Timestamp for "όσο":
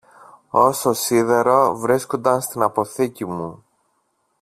0.49-0.93